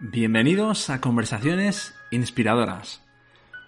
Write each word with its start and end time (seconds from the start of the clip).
Bienvenidos 0.00 0.90
a 0.90 1.00
Conversaciones 1.00 1.94
Inspiradoras, 2.10 3.00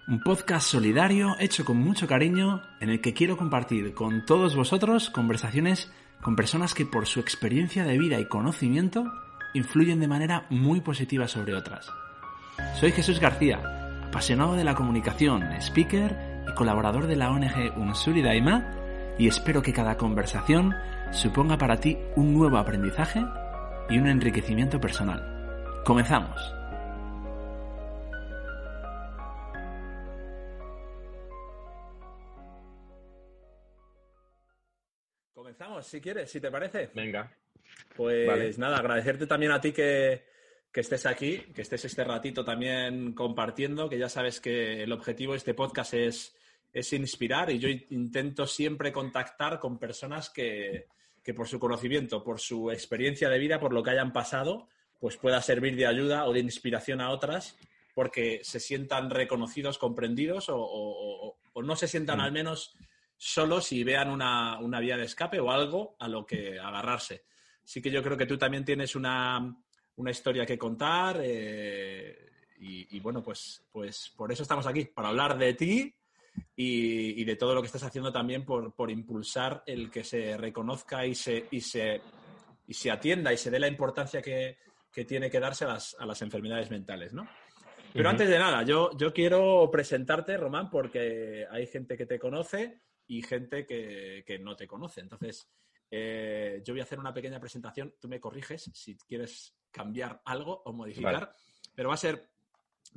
un 0.09 0.21
podcast 0.21 0.67
solidario 0.67 1.37
hecho 1.39 1.63
con 1.63 1.77
mucho 1.77 2.05
cariño 2.05 2.61
en 2.81 2.89
el 2.89 2.99
que 2.99 3.13
quiero 3.13 3.37
compartir 3.37 3.93
con 3.93 4.25
todos 4.25 4.53
vosotros 4.53 5.09
conversaciones 5.09 5.89
con 6.21 6.35
personas 6.35 6.73
que 6.73 6.85
por 6.85 7.07
su 7.07 7.21
experiencia 7.21 7.85
de 7.85 7.97
vida 7.97 8.19
y 8.19 8.27
conocimiento 8.27 9.09
influyen 9.53 10.01
de 10.01 10.09
manera 10.09 10.45
muy 10.49 10.81
positiva 10.81 11.29
sobre 11.29 11.55
otras. 11.55 11.89
Soy 12.77 12.91
Jesús 12.91 13.21
García, 13.21 13.61
apasionado 14.05 14.55
de 14.55 14.65
la 14.65 14.75
comunicación, 14.75 15.43
speaker 15.61 16.43
y 16.45 16.53
colaborador 16.55 17.07
de 17.07 17.15
la 17.15 17.31
ONG 17.31 17.77
Unsuri 17.77 18.21
Daima 18.21 19.15
y 19.17 19.29
espero 19.29 19.61
que 19.61 19.73
cada 19.73 19.95
conversación 19.95 20.75
suponga 21.11 21.57
para 21.57 21.79
ti 21.79 21.97
un 22.17 22.33
nuevo 22.33 22.57
aprendizaje 22.57 23.25
y 23.89 23.97
un 23.97 24.07
enriquecimiento 24.07 24.81
personal. 24.81 25.36
Comenzamos. 25.87 26.37
Comenzamos, 35.33 35.87
si 35.87 36.01
quieres, 36.01 36.29
si 36.29 36.41
te 36.41 36.51
parece. 36.51 36.91
Venga. 36.93 37.31
Pues 37.95 38.59
nada, 38.59 38.79
agradecerte 38.79 39.27
también 39.27 39.53
a 39.53 39.61
ti 39.61 39.71
que, 39.71 40.25
que 40.73 40.81
estés 40.81 41.05
aquí, 41.05 41.37
que 41.55 41.61
estés 41.61 41.85
este 41.85 42.03
ratito 42.03 42.43
también 42.43 43.13
compartiendo, 43.13 43.87
que 43.87 43.97
ya 43.97 44.09
sabes 44.09 44.41
que 44.41 44.83
el 44.83 44.91
objetivo 44.91 45.31
de 45.31 45.37
este 45.37 45.53
podcast 45.53 45.93
es, 45.93 46.35
es 46.73 46.91
inspirar 46.91 47.49
y 47.49 47.59
yo 47.59 47.69
intento 47.69 48.45
siempre 48.45 48.91
contactar 48.91 49.57
con 49.57 49.79
personas 49.79 50.29
que, 50.29 50.87
que 51.23 51.33
por 51.33 51.47
su 51.47 51.61
conocimiento, 51.61 52.25
por 52.25 52.41
su 52.41 52.71
experiencia 52.71 53.29
de 53.29 53.39
vida, 53.39 53.57
por 53.57 53.71
lo 53.71 53.81
que 53.81 53.91
hayan 53.91 54.11
pasado, 54.11 54.67
pues 54.99 55.17
pueda 55.17 55.41
servir 55.41 55.75
de 55.75 55.87
ayuda 55.87 56.25
o 56.25 56.33
de 56.33 56.39
inspiración 56.39 57.01
a 57.01 57.09
otras 57.09 57.57
porque 57.97 58.41
se 58.43 58.59
sientan 58.59 59.09
reconocidos, 59.09 59.79
comprendidos 59.79 60.49
o, 60.49 61.35
no 61.55 61.75
se 61.75 61.87
sientan 61.87 62.19
mm. 62.19 62.21
al 62.21 62.31
menos 62.31 62.75
solos 63.17 63.71
y 63.71 63.83
vean 63.83 64.11
una, 64.11 64.79
vía 64.79 64.97
de 64.97 65.05
escape 65.05 65.39
o 65.39 65.49
algo 65.49 65.95
a 65.99 66.07
lo 66.07 66.23
que 66.23 66.59
agarrarse. 66.59 67.25
Sí 67.63 67.81
que 67.81 67.89
yo 67.89 68.03
creo 68.03 68.15
que 68.15 68.27
tú 68.27 68.37
también 68.37 68.63
tienes 68.63 68.95
una, 68.95 69.57
historia 70.07 70.45
que 70.45 70.59
contar 70.59 71.19
eh, 71.23 72.29
y, 72.59 72.99
bueno, 72.99 73.23
pues, 73.23 73.63
pues 73.71 74.13
por 74.15 74.31
eso 74.31 74.43
estamos 74.43 74.67
aquí, 74.67 74.85
para 74.85 75.09
hablar 75.09 75.35
de 75.35 75.55
ti 75.55 75.95
y, 76.55 77.23
de 77.23 77.35
todo 77.35 77.55
lo 77.55 77.61
que 77.61 77.65
estás 77.65 77.83
haciendo 77.83 78.11
también 78.11 78.45
por, 78.45 78.75
por 78.75 78.91
impulsar 78.91 79.63
el 79.65 79.89
que 79.89 80.03
se 80.03 80.37
reconozca 80.37 81.03
y 81.03 81.15
se, 81.15 81.47
y 81.49 81.61
se, 81.61 81.99
y 82.67 82.75
se 82.75 82.91
atienda 82.91 83.33
y 83.33 83.37
se 83.37 83.49
dé 83.49 83.59
la 83.59 83.67
importancia 83.67 84.21
que, 84.21 84.57
que 84.97 85.05
tiene 85.05 85.29
que 85.29 85.39
darse 85.39 85.63
a 85.63 85.67
las, 85.67 85.95
a 85.99 86.07
las 86.07 86.19
enfermedades 86.23 86.71
mentales, 86.71 87.13
¿no? 87.13 87.29
Pero 87.93 88.09
antes 88.09 88.27
de 88.27 88.39
nada, 88.39 88.63
yo, 88.63 88.89
yo 88.97 89.13
quiero 89.13 89.69
presentarte, 89.71 90.35
Román, 90.37 90.71
porque 90.71 91.45
hay 91.51 91.67
gente 91.67 91.95
que 91.95 92.07
te 92.07 92.17
conoce 92.17 92.81
y 93.05 93.21
gente 93.21 93.63
que, 93.67 94.23
que 94.25 94.39
no 94.39 94.55
te 94.55 94.65
conoce. 94.65 95.01
Entonces, 95.01 95.51
eh, 95.91 96.63
yo 96.65 96.73
voy 96.73 96.79
a 96.79 96.83
hacer 96.85 96.97
una 96.97 97.13
pequeña 97.13 97.39
presentación. 97.39 97.93
Tú 98.01 98.07
me 98.07 98.19
corriges 98.19 98.71
si 98.73 98.97
quieres 98.97 99.55
cambiar 99.69 100.19
algo 100.25 100.63
o 100.65 100.73
modificar, 100.73 101.31
pero 101.75 101.89
va 101.89 101.93
a 101.93 101.99
ser, 101.99 102.29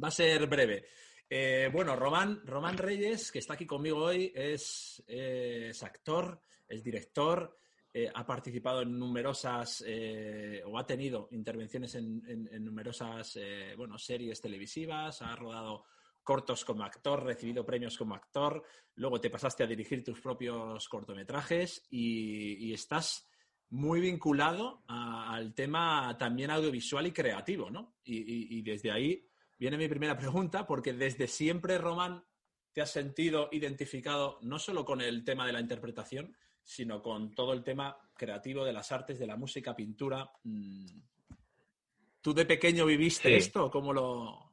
va 0.03 0.09
a 0.09 0.11
ser 0.11 0.47
breve. 0.47 0.87
Eh, 1.29 1.69
bueno, 1.71 1.97
Román, 1.97 2.41
Román 2.47 2.79
Reyes, 2.79 3.31
que 3.31 3.41
está 3.41 3.53
aquí 3.53 3.67
conmigo 3.67 4.05
hoy, 4.05 4.33
es, 4.35 5.05
es 5.07 5.83
actor, 5.83 6.41
es 6.67 6.83
director, 6.83 7.59
eh, 7.93 8.09
ha 8.15 8.25
participado 8.25 8.83
en 8.83 8.97
numerosas 8.97 9.83
eh, 9.85 10.63
o 10.65 10.79
ha 10.79 10.87
tenido 10.87 11.27
intervenciones 11.33 11.97
en, 11.97 12.23
numerosas 12.65 13.35
eh, 13.35 13.75
bueno, 13.77 13.99
series 13.99 14.41
televisivas, 14.41 15.23
ha 15.23 15.35
rodado 15.35 15.87
cortos 16.23 16.65
como 16.65 16.85
actor, 16.85 17.25
recibido 17.25 17.67
premios 17.67 17.99
como 17.99 18.15
actor, 18.15 18.63
luego 18.95 19.21
te 19.21 19.29
pasaste 19.29 19.65
a 19.65 19.67
dirigir 19.67 20.05
tus 20.05 20.21
propios 20.21 20.89
cortometrajes 20.89 21.85
y, 21.91 22.73
estás 22.73 23.29
muy 23.71 24.01
vinculado 24.01 24.85
al 24.87 25.53
tema 25.55 26.17
también 26.17 26.53
audiovisual 26.53 27.09
y 27.09 27.13
creativo, 27.13 27.71
¿no? 27.71 27.97
Y, 28.05 28.57
y 28.59 28.63
desde 28.63 28.93
ahí 28.93 29.29
viene 29.59 29.77
mi 29.77 29.89
primera 29.89 30.17
pregunta, 30.17 30.65
porque 30.65 30.93
desde 30.93 31.27
siempre, 31.27 31.79
Román, 31.79 32.25
te 32.73 32.83
has 32.83 32.91
sentido 32.91 33.49
identificado 33.51 34.39
no 34.43 34.61
solo 34.61 34.85
con 34.85 35.01
el 35.01 35.25
tema 35.25 35.45
de 35.45 35.53
la 35.53 35.61
interpretación, 35.61 36.37
sino 36.63 37.03
con 37.03 37.35
todo 37.35 37.53
el 37.53 37.63
tema 37.65 37.97
creativo 38.15 38.65
de 38.65 38.73
las 38.73 38.93
artes, 38.93 39.19
de 39.19 39.27
la 39.27 39.37
música, 39.37 39.75
pintura. 39.75 40.31
Mm. 40.45 40.87
¿Tú 42.21 42.35
de 42.35 42.45
pequeño 42.45 42.85
viviste 42.87 43.37
esto? 43.37 43.71
¿Cómo 43.71 43.93
lo...? 43.93 44.51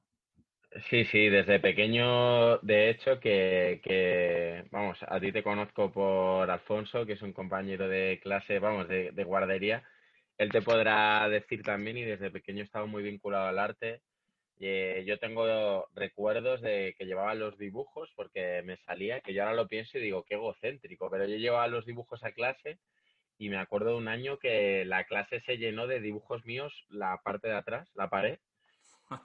Sí, 0.90 1.06
sí, 1.06 1.30
desde 1.30 1.60
pequeño, 1.60 2.60
de 2.60 2.90
hecho, 2.90 3.20
que, 3.20 4.66
vamos, 4.72 4.98
a 5.08 5.20
ti 5.20 5.32
te 5.32 5.42
conozco 5.42 5.92
por 5.92 6.50
Alfonso, 6.50 7.06
que 7.06 7.14
es 7.14 7.22
un 7.22 7.34
compañero 7.34 7.88
de 7.88 8.20
clase, 8.22 8.60
vamos, 8.60 8.88
de, 8.88 9.12
guardería. 9.24 9.84
Él 10.38 10.52
te 10.52 10.62
podrá 10.62 11.28
decir 11.30 11.64
también, 11.64 11.98
y 11.98 12.04
desde 12.04 12.30
pequeño 12.30 12.62
he 12.62 12.66
estado 12.66 12.86
muy 12.86 13.02
vinculado 13.02 13.48
al 13.48 13.60
arte. 13.60 14.02
Eh, 14.60 15.04
yo 15.06 15.20
tengo 15.20 15.88
recuerdos 15.94 16.62
de 16.62 16.96
que 16.98 17.06
llevaba 17.06 17.36
los 17.36 17.58
dibujos 17.58 18.12
porque 18.16 18.64
me 18.64 18.78
salía, 18.78 19.22
que 19.22 19.34
yo 19.34 19.44
ahora 19.44 19.56
lo 19.56 19.68
pienso 19.68 19.98
y 19.98 20.02
digo, 20.02 20.24
qué 20.24 20.34
egocéntrico, 20.36 21.10
pero 21.12 21.26
yo 21.26 21.38
llevaba 21.38 21.68
los 21.68 21.86
dibujos 21.86 22.24
a 22.24 22.32
clase 22.32 22.80
y 23.38 23.50
me 23.50 23.58
acuerdo 23.58 23.92
de 23.92 23.98
un 23.98 24.08
año 24.08 24.40
que 24.40 24.84
la 24.86 25.04
clase 25.04 25.42
se 25.42 25.58
llenó 25.58 25.86
de 25.86 26.00
dibujos 26.00 26.44
míos, 26.46 26.74
la 26.90 27.22
parte 27.24 27.50
de 27.50 27.56
atrás, 27.56 27.88
la 27.94 28.10
pared. 28.10 28.40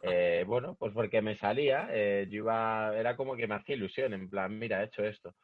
Eh, 0.02 0.44
bueno, 0.46 0.76
pues 0.78 0.92
porque 0.92 1.22
me 1.22 1.36
salía, 1.36 1.88
eh, 1.90 2.28
yo 2.30 2.36
iba, 2.36 2.92
era 2.96 3.16
como 3.16 3.34
que 3.34 3.48
me 3.48 3.56
hacía 3.56 3.74
ilusión, 3.74 4.12
en 4.12 4.28
plan, 4.28 4.56
mira, 4.56 4.82
he 4.82 4.86
hecho 4.86 5.02
esto. 5.02 5.34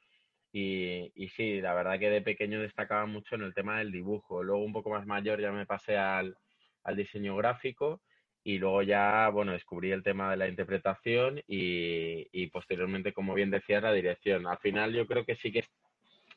Y, 0.53 1.10
y 1.15 1.28
sí, 1.31 1.60
la 1.60 1.75
verdad 1.75 1.99
que 1.99 2.10
de 2.10 2.22
pequeño 2.22 2.60
destacaba 2.60 3.06
mucho 3.06 3.34
en 3.34 3.43
el 3.43 3.55
tema 3.55 3.78
del 3.78 3.91
dibujo. 3.91 4.43
Luego 4.43 4.62
un 4.62 4.72
poco 4.72 4.91
más 4.91 5.06
mayor 5.06 5.41
ya 5.41 5.50
me 5.50 5.66
pasé 5.66 5.97
al, 5.97 6.37
al 6.84 6.97
diseño 6.97 7.37
gráfico 7.37 8.00
y 8.44 8.59
luego 8.59 8.82
ya, 8.82 9.28
bueno, 9.31 9.53
descubrí 9.53 9.91
el 9.91 10.03
tema 10.03 10.31
de 10.31 10.37
la 10.37 10.49
interpretación 10.49 11.43
y, 11.47 12.47
posteriormente, 12.49 13.12
como 13.12 13.34
bien 13.34 13.50
decías, 13.50 13.82
la 13.82 13.93
dirección. 13.93 14.47
Al 14.47 14.59
final 14.59 14.94
yo 14.94 15.06
creo 15.06 15.25
que 15.25 15.37
sí 15.37 15.53
que 15.53 15.65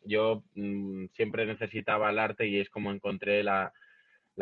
yo 0.03 0.43
mm, 0.55 1.05
siempre 1.13 1.45
necesitaba 1.45 2.09
el 2.09 2.19
arte 2.19 2.47
y 2.47 2.59
es 2.59 2.69
como 2.69 2.91
encontré 2.91 3.43
la, 3.43 3.71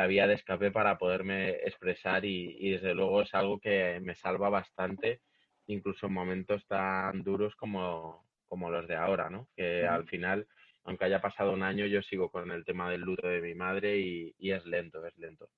vía 0.07 0.27
de 0.27 0.35
escape 0.35 0.71
para 0.71 0.97
poderme 0.97 1.49
expresar 1.49 2.23
y, 2.25 2.71
desde 2.71 2.93
luego 2.95 3.21
es 3.21 3.33
algo 3.33 3.59
que 3.59 3.99
me 4.01 4.15
salva 4.15 4.49
bastante, 4.49 5.21
incluso 5.67 6.07
en 6.07 6.13
momentos 6.13 6.65
tan 6.67 7.21
duros 7.23 7.55
como, 7.55 8.25
como 8.47 8.71
los 8.71 8.87
de 8.87 8.95
ahora, 8.95 9.29
¿no? 9.29 9.47
Que 9.55 9.85
al 9.85 10.07
final, 10.07 10.47
aunque 10.85 11.05
haya 11.05 11.21
pasado 11.21 11.53
un 11.53 11.63
año, 11.63 11.85
yo 11.85 12.01
sigo 12.01 12.31
con 12.31 12.51
el 12.51 12.63
tema 12.65 12.89
del 12.89 13.01
luto 13.01 13.27
de 13.27 13.41
mi 13.41 13.53
madre 13.55 13.99
y 13.99 14.51
es 14.51 14.65
lento, 14.65 15.05
es 15.05 15.17
lento. 15.17 15.49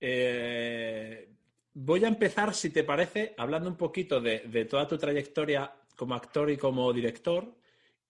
Eh, 0.00 1.28
voy 1.74 2.04
a 2.04 2.08
empezar, 2.08 2.54
si 2.54 2.70
te 2.70 2.84
parece, 2.84 3.34
hablando 3.36 3.68
un 3.68 3.76
poquito 3.76 4.20
de, 4.20 4.66
toda 4.68 4.86
tu 4.86 4.98
trayectoria 4.98 5.72
como 5.96 6.14
actor 6.14 6.50
y 6.50 6.56
como 6.56 6.92
director. 6.92 7.56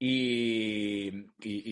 Y, 0.00 1.10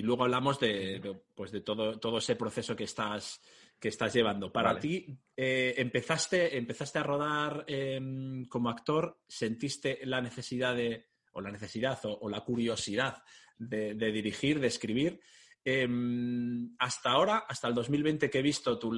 luego 0.03 0.25
hablamos 0.25 0.59
de, 0.59 1.21
pues 1.35 1.53
de 1.53 1.61
todo, 1.61 1.99
todo, 1.99 2.19
ese 2.19 2.35
proceso 2.35 2.75
que 2.75 2.85
estás, 2.85 3.41
que 3.79 3.89
estás 3.89 4.13
llevando. 4.13 4.53
Para 4.53 4.79
ti, 4.79 5.07
eh, 5.37 5.75
empezaste, 5.77 6.57
empezaste 6.57 6.99
a 6.99 7.03
rodar 7.03 7.65
em, 7.69 8.47
como 8.47 8.69
actor, 8.69 9.21
sentiste 9.29 10.01
la 10.05 10.21
necesidad 10.21 10.75
de, 10.75 11.07
o 11.33 11.41
la 11.41 11.51
necesidad 11.51 11.99
o, 12.03 12.29
la 12.29 12.41
curiosidad 12.41 13.23
de, 13.59 13.95
dirigir, 13.95 14.59
de 14.59 14.69
escribir. 14.69 15.21
Em, 15.65 16.75
hasta 16.79 17.11
ahora, 17.11 17.45
hasta 17.49 17.69
el 17.69 17.75
2020 17.75 18.31
que 18.31 18.39
he 18.39 18.43
visto 18.43 18.79
tu, 18.79 18.93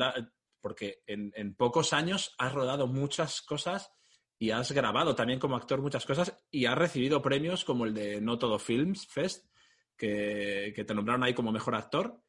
porque 0.60 1.02
en, 1.06 1.54
pocos 1.54 1.92
años 1.92 2.34
has 2.38 2.52
rodado 2.52 2.86
muchas 2.86 3.42
cosas 3.42 3.92
y 4.38 4.50
has 4.50 4.70
grabado 4.72 5.14
también 5.14 5.38
como 5.38 5.56
actor 5.56 5.80
muchas 5.80 6.06
cosas 6.06 6.36
y 6.50 6.66
has 6.66 6.78
recibido 6.78 7.22
premios 7.22 7.64
como 7.64 7.84
el 7.84 7.94
de 7.94 8.20
No 8.20 8.38
Todo 8.38 8.58
Films 8.58 9.06
Fest, 9.06 9.46
que, 9.96 10.72
te 10.86 10.94
nombraron 10.94 11.24
ahí 11.24 11.34
como 11.34 11.52
mejor 11.52 11.74
actor. 11.74 12.22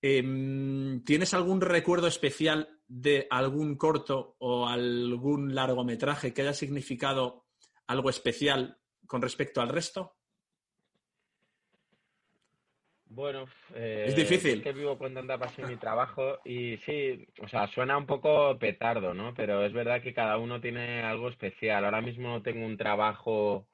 Em, 0.00 1.02
¿Tienes 1.04 1.34
algún 1.34 1.60
recuerdo 1.60 2.06
especial 2.06 2.80
de 2.86 3.26
algún 3.30 3.76
corto 3.76 4.36
o 4.38 4.68
algún 4.68 5.54
largometraje 5.54 6.32
que 6.32 6.42
haya 6.42 6.54
significado 6.54 7.46
algo 7.86 8.10
especial 8.10 8.78
con 9.06 9.22
respecto 9.22 9.60
al 9.60 9.68
resto? 9.68 10.16
Bueno, 13.16 13.46
es 13.74 14.14
difícil. 14.14 14.58
Es 14.58 14.62
que 14.62 14.72
vivo 14.74 14.98
con 14.98 15.14
tanta 15.14 15.38
pasión 15.38 15.70
mi 15.70 15.76
trabajo 15.80 16.38
y 16.44 16.76
sí, 16.84 17.26
o 17.40 17.48
sea, 17.48 17.66
suena 17.68 17.96
un 17.96 18.04
poco 18.04 18.58
petardo, 18.58 19.14
¿no? 19.14 19.32
Pero 19.32 19.64
es 19.64 19.72
verdad 19.72 20.02
que 20.02 20.12
cada 20.12 20.36
uno 20.36 20.60
tiene 20.60 21.00
algo 21.00 21.30
especial. 21.30 21.86
Ahora 21.86 22.02
mismo 22.02 22.28
no 22.28 22.42
tengo 22.42 22.66
un 22.66 22.76
trabajo 22.76 23.68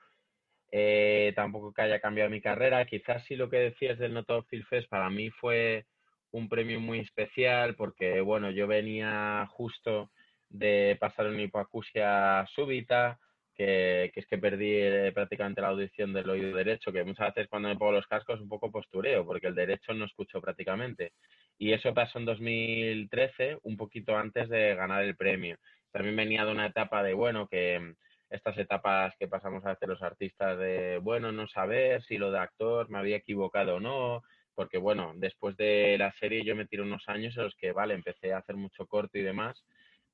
eh, 0.70 1.32
tampoco 1.34 1.72
que 1.72 1.82
haya 1.82 1.98
cambiado 1.98 2.30
mi 2.30 2.40
carrera. 2.40 2.86
Quizás 2.86 3.24
sí 3.24 3.34
lo 3.34 3.50
que 3.50 3.56
decías 3.56 3.98
del 3.98 4.14
Noto 4.14 4.44
Film 4.44 4.64
Fest 4.70 4.88
para 4.88 5.10
mí 5.10 5.28
fue 5.30 5.86
un 6.30 6.48
premio 6.48 6.78
muy 6.78 7.00
especial 7.00 7.74
porque, 7.74 8.20
bueno, 8.20 8.52
yo 8.52 8.68
venía 8.68 9.44
justo 9.50 10.12
de 10.50 10.96
pasar 11.00 11.26
una 11.26 11.42
hipoacusia 11.42 12.46
súbita, 12.54 13.18
que, 13.64 14.20
es 14.20 14.26
que 14.26 14.38
perdí 14.38 14.70
eh, 14.70 15.12
prácticamente 15.14 15.60
la 15.60 15.68
audición 15.68 16.12
del 16.12 16.28
oído 16.28 16.56
derecho, 16.56 16.92
que 16.92 17.04
muchas 17.04 17.34
veces 17.34 17.48
cuando 17.48 17.68
me 17.68 17.76
pongo 17.76 17.92
los 17.92 18.06
cascos 18.06 18.40
un 18.40 18.48
poco 18.48 18.70
postureo, 18.70 19.24
porque 19.24 19.46
el 19.46 19.54
derecho 19.54 19.94
no 19.94 20.04
escucho 20.04 20.40
prácticamente. 20.40 21.12
Y 21.58 21.72
eso 21.72 21.94
pasó 21.94 22.18
en 22.18 22.24
2013, 22.24 23.58
un 23.62 23.76
poquito 23.76 24.16
antes 24.16 24.48
de 24.48 24.74
ganar 24.74 25.04
el 25.04 25.16
premio. 25.16 25.56
También 25.92 26.16
venía 26.16 26.44
de 26.44 26.52
una 26.52 26.66
etapa 26.66 27.02
de, 27.02 27.14
bueno, 27.14 27.46
que 27.46 27.78
mm, 27.78 27.94
estas 28.30 28.56
etapas 28.58 29.14
que 29.18 29.28
pasamos 29.28 29.64
a 29.64 29.72
hacer 29.72 29.88
los 29.88 30.02
artistas 30.02 30.58
de, 30.58 30.98
bueno, 30.98 31.32
no 31.32 31.46
saber 31.48 32.02
si 32.02 32.18
lo 32.18 32.32
de 32.32 32.38
actor 32.38 32.88
me 32.90 32.98
había 32.98 33.16
equivocado 33.16 33.76
o 33.76 33.80
no, 33.80 34.22
porque 34.54 34.78
bueno, 34.78 35.12
después 35.16 35.56
de 35.56 35.96
la 35.98 36.12
serie 36.18 36.44
yo 36.44 36.56
me 36.56 36.66
tiro 36.66 36.84
unos 36.84 37.08
años 37.08 37.36
en 37.36 37.44
los 37.44 37.54
que, 37.56 37.72
vale, 37.72 37.94
empecé 37.94 38.32
a 38.32 38.38
hacer 38.38 38.56
mucho 38.56 38.86
corto 38.86 39.18
y 39.18 39.22
demás, 39.22 39.62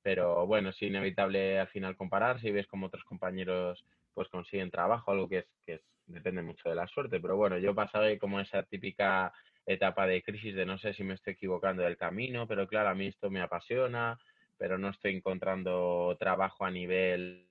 pero 0.02 0.46
bueno, 0.46 0.70
es 0.70 0.82
inevitable 0.82 1.58
al 1.58 1.68
final 1.68 1.96
comparar 1.96 2.40
si 2.40 2.50
ves 2.50 2.66
como 2.66 2.86
otros 2.86 3.04
compañeros 3.04 3.84
pues 4.14 4.28
consiguen 4.28 4.70
trabajo, 4.70 5.12
algo 5.12 5.28
que 5.28 5.38
es 5.38 5.46
que 5.64 5.80
depende 6.06 6.42
mucho 6.42 6.68
de 6.68 6.74
la 6.74 6.88
suerte, 6.88 7.20
pero 7.20 7.36
bueno, 7.36 7.58
yo 7.58 7.74
pasé 7.74 8.18
como 8.18 8.40
esa 8.40 8.62
típica 8.62 9.32
etapa 9.66 10.06
de 10.06 10.22
crisis 10.22 10.54
de 10.54 10.64
no 10.64 10.78
sé 10.78 10.94
si 10.94 11.04
me 11.04 11.14
estoy 11.14 11.34
equivocando 11.34 11.82
del 11.82 11.96
camino, 11.96 12.46
pero 12.46 12.66
claro, 12.66 12.88
a 12.88 12.94
mí 12.94 13.06
esto 13.06 13.30
me 13.30 13.40
apasiona, 13.40 14.18
pero 14.56 14.78
no 14.78 14.88
estoy 14.88 15.14
encontrando 15.16 16.16
trabajo 16.18 16.64
a 16.64 16.70
nivel 16.70 17.46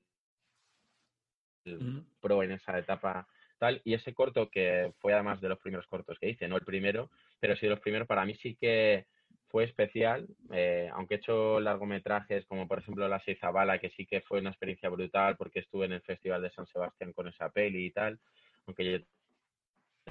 pro 2.20 2.44
en 2.44 2.52
esa 2.52 2.78
etapa 2.78 3.28
tal. 3.58 3.82
Y 3.84 3.94
ese 3.94 4.14
corto 4.14 4.50
que 4.50 4.94
fue 5.00 5.14
además 5.14 5.42
de 5.42 5.50
los 5.50 5.60
primeros 5.60 5.88
cortos 5.88 6.18
que 6.20 6.30
hice, 6.30 6.48
no 6.48 6.56
el 6.56 6.66
primero, 6.66 7.10
pero 7.40 7.56
sí 7.56 7.66
de 7.66 7.72
los 7.72 7.80
primeros, 7.80 8.08
para 8.08 8.26
mí 8.26 8.36
sí 8.36 8.56
que 8.56 9.06
fue 9.50 9.64
especial, 9.64 10.28
eh, 10.52 10.90
aunque 10.94 11.16
he 11.16 11.18
hecho 11.18 11.60
largometrajes 11.60 12.46
como 12.46 12.68
por 12.68 12.80
ejemplo 12.80 13.08
La 13.08 13.22
Seizabala, 13.22 13.80
que 13.80 13.90
sí 13.92 14.06
que 14.06 14.22
fue 14.22 14.40
una 14.40 14.50
experiencia 14.50 14.90
brutal 14.90 15.38
porque 15.38 15.60
estuve 15.60 15.86
en 15.86 15.94
el 15.94 16.02
Festival 16.02 16.42
de 16.42 16.52
San 16.52 16.68
Sebastián 16.68 17.14
con 17.14 17.28
esa 17.28 17.50
peli 17.50 17.86
y 17.86 17.92
tal, 17.92 18.20
aunque 18.66 18.92
yo 18.92 19.00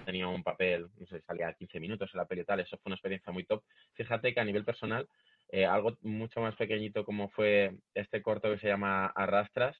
tenía 0.04 0.28
un 0.28 0.42
papel, 0.42 0.88
no 0.98 1.06
sé, 1.06 1.20
salía 1.22 1.52
15 1.52 1.80
minutos 1.80 2.10
en 2.12 2.18
la 2.18 2.26
peli 2.26 2.42
y 2.42 2.44
tal, 2.44 2.60
eso 2.60 2.76
fue 2.78 2.90
una 2.90 2.96
experiencia 2.96 3.32
muy 3.32 3.44
top. 3.44 3.62
Fíjate 3.94 4.32
que 4.32 4.40
a 4.40 4.44
nivel 4.44 4.64
personal, 4.64 5.08
eh, 5.50 5.64
algo 5.64 5.96
mucho 6.02 6.40
más 6.40 6.54
pequeñito 6.56 7.04
como 7.04 7.28
fue 7.30 7.74
este 7.94 8.22
corto 8.22 8.50
que 8.50 8.58
se 8.58 8.68
llama 8.68 9.06
Arrastras, 9.06 9.76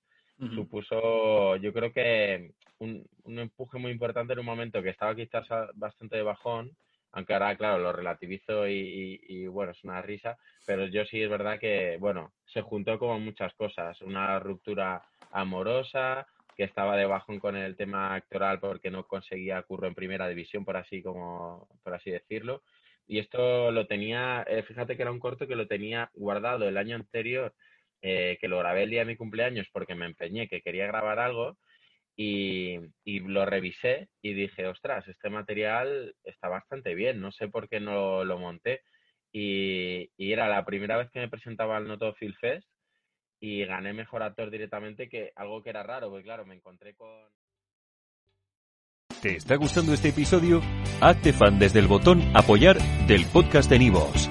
supuso, 0.54 1.56
yo 1.56 1.72
creo 1.72 1.94
que 1.94 2.50
un, 2.78 3.06
un 3.24 3.38
empuje 3.38 3.78
muy 3.78 3.90
importante 3.90 4.34
en 4.34 4.40
un 4.40 4.44
momento 4.44 4.82
que 4.82 4.90
estaba 4.90 5.14
quizás 5.14 5.46
bastante 5.74 6.16
de 6.16 6.22
bajón, 6.22 6.76
aunque 7.12 7.32
ahora, 7.32 7.56
claro, 7.56 7.78
lo 7.78 7.92
relativizo 7.92 8.68
y, 8.68 9.46
bueno, 9.46 9.72
es 9.72 9.82
una 9.84 10.02
risa, 10.02 10.36
pero 10.66 10.86
yo 10.86 11.04
sí 11.04 11.22
es 11.22 11.30
verdad 11.30 11.58
que, 11.58 11.96
bueno, 11.98 12.32
se 12.46 12.62
juntó 12.62 12.98
como 12.98 13.18
muchas 13.18 13.54
cosas, 13.54 14.00
una 14.02 14.38
ruptura 14.38 15.02
amorosa, 15.32 16.26
que 16.56 16.64
estaba 16.64 16.96
de 16.96 17.06
bajón 17.06 17.38
con 17.38 17.56
el 17.56 17.76
tema 17.76 18.14
actoral 18.14 18.60
porque 18.60 18.90
no 18.90 19.06
conseguía 19.06 19.62
curro 19.62 19.86
en 19.86 19.94
primera 19.94 20.26
división, 20.28 20.64
por 20.64 20.76
así 20.76 21.02
como, 21.02 21.68
por 21.82 21.94
así 21.94 22.10
decirlo. 22.10 22.62
Y 23.06 23.18
esto 23.18 23.70
lo 23.70 23.86
tenía, 23.86 24.44
eh, 24.48 24.62
fíjate 24.62 24.96
que 24.96 25.02
era 25.02 25.12
un 25.12 25.20
corto 25.20 25.46
que 25.46 25.54
lo 25.54 25.66
tenía 25.66 26.10
guardado 26.14 26.66
el 26.66 26.76
año 26.76 26.96
anterior, 26.96 27.54
eh, 28.02 28.38
que 28.40 28.48
lo 28.48 28.58
grabé 28.58 28.84
el 28.84 28.90
día 28.90 29.00
de 29.00 29.06
mi 29.06 29.16
cumpleaños 29.16 29.68
porque 29.72 29.94
me 29.94 30.06
empeñé 30.06 30.48
que 30.48 30.62
quería 30.62 30.86
grabar 30.86 31.18
algo 31.18 31.56
y, 32.16 32.80
lo 33.20 33.44
revisé 33.44 34.08
y 34.22 34.32
dije, 34.32 34.66
ostras, 34.66 35.06
este 35.06 35.28
material 35.28 36.14
está 36.24 36.48
bastante 36.48 36.94
bien, 36.94 37.20
no 37.20 37.30
sé 37.30 37.48
por 37.48 37.68
qué 37.68 37.78
no 37.78 38.24
lo 38.24 38.38
monté. 38.38 38.82
Y, 39.32 40.08
era 40.18 40.48
la 40.48 40.64
primera 40.64 40.96
vez 40.96 41.10
que 41.10 41.20
me 41.20 41.28
presentaba 41.28 41.76
al 41.76 41.86
Noto 41.86 42.14
Film 42.14 42.34
Fest 42.40 42.66
y 43.38 43.64
gané 43.66 43.92
mejor 43.92 44.22
actor 44.22 44.50
directamente, 44.50 45.08
que 45.08 45.32
algo 45.36 45.62
que 45.62 45.70
era 45.70 45.82
raro, 45.82 46.08
porque 46.08 46.24
claro, 46.24 46.46
me 46.46 46.54
encontré 46.54 46.94
con... 46.94 47.28
¿Te 49.20 49.36
está 49.36 49.56
gustando 49.56 49.92
este 49.92 50.08
episodio? 50.08 50.62
Hazte 51.00 51.32
fan 51.32 51.58
desde 51.58 51.80
el 51.80 51.86
botón 51.86 52.22
apoyar 52.34 52.78
del 53.06 53.26
podcast 53.26 53.68
de 53.70 53.78
Nivos. 53.78 54.30